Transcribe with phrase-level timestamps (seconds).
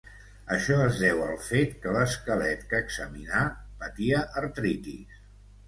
[0.53, 3.45] Això es deu al fet que l'esquelet que examinà
[3.85, 5.25] patia artritis.